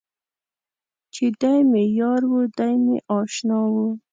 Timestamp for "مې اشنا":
2.83-3.59